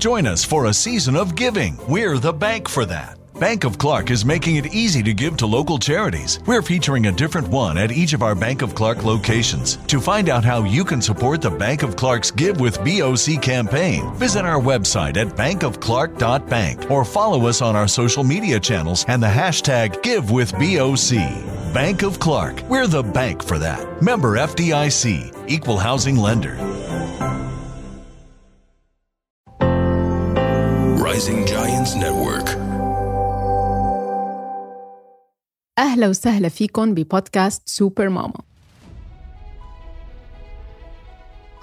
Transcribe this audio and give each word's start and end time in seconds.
Join 0.00 0.26
us 0.26 0.42
for 0.42 0.64
a 0.64 0.72
season 0.72 1.14
of 1.14 1.36
giving. 1.36 1.76
We're 1.86 2.16
the 2.16 2.32
bank 2.32 2.70
for 2.70 2.86
that. 2.86 3.18
Bank 3.38 3.64
of 3.64 3.76
Clark 3.76 4.10
is 4.10 4.24
making 4.24 4.56
it 4.56 4.72
easy 4.72 5.02
to 5.02 5.12
give 5.12 5.36
to 5.36 5.46
local 5.46 5.78
charities. 5.78 6.40
We're 6.46 6.62
featuring 6.62 7.04
a 7.04 7.12
different 7.12 7.48
one 7.48 7.76
at 7.76 7.92
each 7.92 8.14
of 8.14 8.22
our 8.22 8.34
Bank 8.34 8.62
of 8.62 8.74
Clark 8.74 9.04
locations. 9.04 9.76
To 9.88 10.00
find 10.00 10.30
out 10.30 10.42
how 10.42 10.64
you 10.64 10.86
can 10.86 11.02
support 11.02 11.42
the 11.42 11.50
Bank 11.50 11.82
of 11.82 11.96
Clark's 11.96 12.30
Give 12.30 12.58
with 12.60 12.78
BOC 12.78 13.42
campaign, 13.42 14.10
visit 14.14 14.46
our 14.46 14.58
website 14.58 15.18
at 15.18 15.36
bankofclark.bank 15.36 16.90
or 16.90 17.04
follow 17.04 17.46
us 17.46 17.60
on 17.60 17.76
our 17.76 17.88
social 17.88 18.24
media 18.24 18.58
channels 18.58 19.04
and 19.06 19.22
the 19.22 19.26
hashtag 19.26 20.00
GiveWithBOC. 20.02 21.74
Bank 21.74 22.02
of 22.02 22.18
Clark. 22.18 22.62
We're 22.70 22.86
the 22.86 23.02
bank 23.02 23.44
for 23.44 23.58
that. 23.58 24.02
Member 24.02 24.38
FDIC, 24.38 25.46
Equal 25.46 25.76
Housing 25.76 26.16
Lender. 26.16 26.56
Rising 31.20 31.44
Giants 31.46 31.94
Network. 31.94 32.48
أهلا 35.78 36.08
وسهلا 36.08 36.48
فيكم 36.48 36.94
ببودكاست 36.94 37.68
سوبر 37.68 38.08
ماما. 38.08 38.40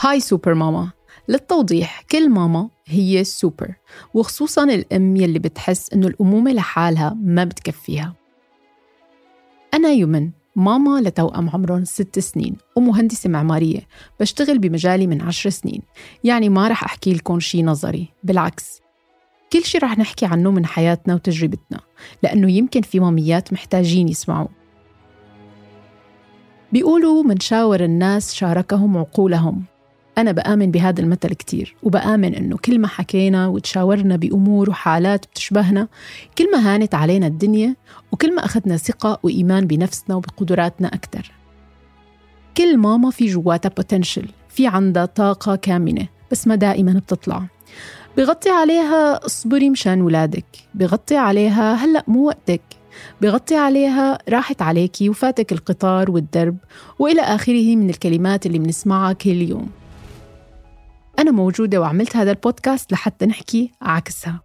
هاي 0.00 0.20
سوبر 0.20 0.54
ماما. 0.54 0.90
للتوضيح 1.28 2.02
كل 2.10 2.30
ماما 2.30 2.68
هي 2.86 3.24
سوبر 3.24 3.74
وخصوصا 4.14 4.64
الأم 4.64 5.16
يلي 5.16 5.38
بتحس 5.38 5.92
إنه 5.92 6.06
الأمومة 6.06 6.52
لحالها 6.52 7.16
ما 7.22 7.44
بتكفيها. 7.44 8.14
أنا 9.74 9.88
يمن 9.88 10.30
ماما 10.56 11.00
لتوأم 11.00 11.50
عمرهم 11.50 11.84
ست 11.84 12.18
سنين 12.18 12.56
ومهندسة 12.76 13.30
معمارية 13.30 13.80
بشتغل 14.20 14.58
بمجالي 14.58 15.06
من 15.06 15.22
عشر 15.22 15.50
سنين. 15.50 15.82
يعني 16.24 16.48
ما 16.48 16.68
رح 16.68 16.84
أحكي 16.84 17.14
لكم 17.14 17.40
شي 17.40 17.62
نظري 17.62 18.08
بالعكس. 18.24 18.83
كل 19.54 19.64
شي 19.64 19.78
رح 19.78 19.98
نحكي 19.98 20.26
عنه 20.26 20.50
من 20.50 20.66
حياتنا 20.66 21.14
وتجربتنا 21.14 21.80
لأنه 22.22 22.50
يمكن 22.52 22.82
في 22.82 23.00
ماميات 23.00 23.52
محتاجين 23.52 24.08
يسمعوا. 24.08 24.48
بيقولوا 26.72 27.22
من 27.22 27.40
شاور 27.40 27.84
الناس 27.84 28.34
شاركهم 28.34 28.96
عقولهم. 28.96 29.64
أنا 30.18 30.32
بآمن 30.32 30.70
بهذا 30.70 31.00
المثل 31.00 31.28
كتير 31.28 31.76
وبآمن 31.82 32.34
إنه 32.34 32.56
كل 32.56 32.78
ما 32.78 32.88
حكينا 32.88 33.46
وتشاورنا 33.46 34.16
بأمور 34.16 34.70
وحالات 34.70 35.26
بتشبهنا 35.26 35.88
كل 36.38 36.52
ما 36.52 36.74
هانت 36.74 36.94
علينا 36.94 37.26
الدنيا 37.26 37.76
وكل 38.12 38.34
ما 38.34 38.44
أخذنا 38.44 38.76
ثقة 38.76 39.18
وإيمان 39.22 39.66
بنفسنا 39.66 40.16
وبقدراتنا 40.16 40.88
أكثر 40.88 41.32
كل 42.56 42.78
ماما 42.78 43.10
في 43.10 43.26
جواتها 43.26 43.68
بوتنشل 43.68 44.28
في 44.48 44.66
عندها 44.66 45.06
طاقة 45.06 45.56
كامنة 45.56 46.08
بس 46.30 46.46
ما 46.46 46.54
دائما 46.54 46.92
بتطلع. 46.92 47.46
بغطي 48.16 48.50
عليها 48.50 49.26
اصبري 49.26 49.70
مشان 49.70 50.02
ولادك. 50.02 50.44
بغطي 50.74 51.16
عليها 51.16 51.74
هلأ 51.74 52.04
مو 52.08 52.26
وقتك. 52.26 52.60
بغطي 53.22 53.56
عليها 53.56 54.18
راحت 54.28 54.62
عليكي 54.62 55.08
وفاتك 55.08 55.52
القطار 55.52 56.10
والدرب 56.10 56.56
وإلى 56.98 57.20
آخره 57.20 57.76
من 57.76 57.90
الكلمات 57.90 58.46
اللي 58.46 58.58
بنسمعها 58.58 59.12
كل 59.12 59.42
يوم. 59.42 59.70
أنا 61.18 61.30
موجودة 61.30 61.80
وعملت 61.80 62.16
هذا 62.16 62.30
البودكاست 62.30 62.92
لحتى 62.92 63.26
نحكي 63.26 63.70
عكسها. 63.82 64.40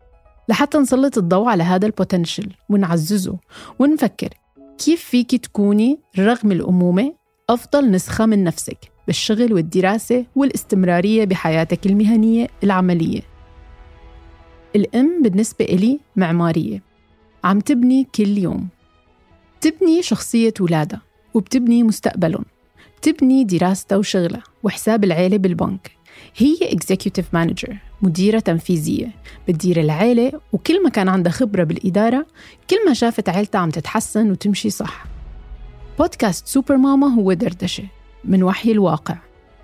لحتى 0.50 0.78
نسلط 0.78 1.17
الضوء 1.17 1.50
على 1.50 1.64
هذا 1.64 1.86
البوتنشل 1.86 2.50
ونعززه 2.70 3.38
ونفكر 3.80 4.30
كيف 4.78 5.04
فيك 5.04 5.36
تكوني 5.36 6.00
رغم 6.20 6.52
الأمومة 6.52 7.14
أفضل 7.50 7.92
نسخة 7.92 8.26
من 8.26 8.44
نفسك 8.44 8.92
بالشغل 9.08 9.54
والدراسة 9.54 10.26
والاستمرارية 10.36 11.26
بحياتك 11.26 11.86
المهنية 11.86 12.48
العملية. 12.64 13.39
الأم 14.75 15.22
بالنسبة 15.22 15.66
إلي 15.66 16.00
معمارية. 16.16 16.84
عم 17.44 17.59
تبني 17.59 18.08
كل 18.16 18.38
يوم. 18.38 18.67
تبني 19.61 20.02
شخصية 20.02 20.54
ولادها 20.60 21.02
وبتبني 21.33 21.83
مستقبلهم. 21.83 22.45
بتبني 22.98 23.44
دراستها 23.44 23.98
وشغلها 23.98 24.44
وحساب 24.64 25.04
العيلة 25.04 25.38
بالبنك. 25.38 25.92
هي 26.38 26.58
executive 26.61 27.33
manager 27.33 27.77
مديرة 28.02 28.39
تنفيذية. 28.39 29.16
بتدير 29.48 29.80
العيلة 29.80 30.32
وكل 30.54 30.83
ما 30.83 30.89
كان 30.89 31.10
عندها 31.10 31.32
خبرة 31.32 31.64
بالإدارة 31.64 32.26
كل 32.70 32.86
ما 32.88 32.94
شافت 32.94 33.30
عيلتها 33.30 33.60
عم 33.60 33.70
تتحسن 33.70 34.32
وتمشي 34.32 34.70
صح. 34.70 35.05
بودكاست 35.99 36.48
سوبر 36.48 36.77
ماما 36.77 37.08
هو 37.08 37.33
دردشة 37.33 37.83
من 38.23 38.44
وحي 38.44 38.71
الواقع. 38.71 39.17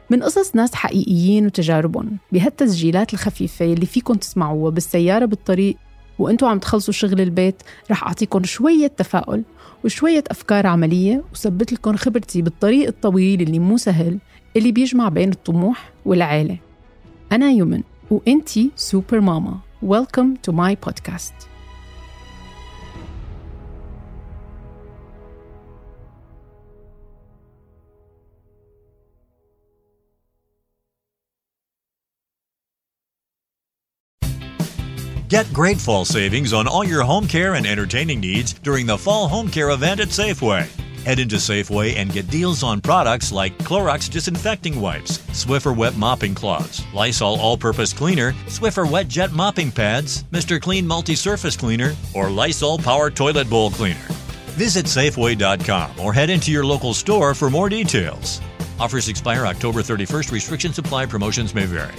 من 0.10 0.24
قصص 0.24 0.56
ناس 0.56 0.76
حقيقيين 0.76 1.46
وتجاربهم 1.46 2.18
بهالتسجيلات 2.32 3.14
الخفيفة 3.14 3.66
اللي 3.66 3.86
فيكم 3.86 4.14
تسمعوها 4.14 4.72
بالسيارة 4.72 5.26
بالطريق 5.26 5.78
وانتوا 6.20 6.48
عم 6.50 6.60
تخلصوا 6.60 6.94
شغل 6.94 7.22
البيت 7.22 7.64
رح 7.92 8.04
أعطيكم 8.04 8.44
شوية 8.44 8.88
تفاؤل 8.88 9.44
وشوية 9.86 10.24
أفكار 10.32 10.68
عملية 10.68 11.24
وثبت 11.34 11.74
لكم 11.74 11.96
خبرتي 11.96 12.42
بالطريق 12.42 12.88
الطويل 12.88 13.42
اللي 13.42 13.60
مو 13.60 13.78
سهل 13.78 14.20
اللي 14.58 14.72
بيجمع 14.72 15.10
بين 15.10 15.32
الطموح 15.32 15.92
والعيلة. 16.06 16.58
أنا 17.32 17.50
يمن 17.52 17.84
وإنتي 18.12 18.72
سوبر 18.76 19.20
ماما. 19.20 19.58
Welcome 19.86 20.50
to 20.50 20.54
my 20.54 20.90
podcast. 20.90 21.55
Get 35.28 35.52
great 35.52 35.82
fall 35.82 36.06
savings 36.06 36.54
on 36.54 36.68
all 36.68 36.84
your 36.84 37.02
home 37.02 37.28
care 37.28 37.56
and 37.56 37.66
entertaining 37.66 38.20
needs 38.20 38.54
during 38.54 38.86
the 38.86 38.96
fall 38.96 39.28
home 39.28 39.50
care 39.50 39.72
event 39.72 40.00
at 40.00 40.10
Safeway. 40.10 40.68
Head 41.04 41.18
into 41.18 41.38
Safeway 41.38 41.96
and 41.96 42.14
get 42.14 42.30
deals 42.30 42.62
on 42.62 42.80
products 42.80 43.32
like 43.32 43.58
Clorox 43.58 44.08
disinfecting 44.08 44.80
wipes, 44.80 45.18
Swiffer 45.30 45.76
wet 45.76 45.98
mopping 45.98 46.36
cloths, 46.36 46.84
Lysol 46.94 47.40
all-purpose 47.40 47.92
cleaner, 47.92 48.34
Swiffer 48.46 48.90
wet 48.90 49.08
jet 49.08 49.32
mopping 49.32 49.72
pads, 49.72 50.26
Mr. 50.26 50.62
Clean 50.62 50.86
multi-surface 50.86 51.58
cleaner, 51.58 51.96
or 52.14 52.30
Lysol 52.30 52.78
power 52.78 53.10
toilet 53.10 53.50
bowl 53.50 53.72
cleaner. 53.72 54.06
Visit 54.60 54.86
safeway.com 54.86 56.00
or 56.00 56.14
head 56.14 56.30
into 56.30 56.52
your 56.52 56.66
local 56.66 56.94
store 56.94 57.34
for 57.34 57.50
more 57.50 57.68
details. 57.68 58.42
Offers 58.80 59.10
expire 59.10 59.48
October 59.48 59.82
31st. 59.82 60.32
Restrictions 60.32 60.78
apply. 60.78 61.08
Promotions 61.08 61.56
may 61.56 61.66
vary. 61.66 61.96